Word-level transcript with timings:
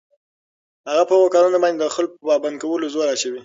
چې 0.85 1.03
په 1.09 1.13
هغو 1.17 1.33
كارونو 1.33 1.61
باندي 1.63 1.77
دخلكوپه 1.81 2.25
پابند 2.29 2.57
كولو 2.63 2.91
زور 2.93 3.07
اچوي 3.13 3.39